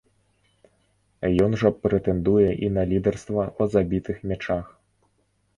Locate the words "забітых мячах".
3.75-4.65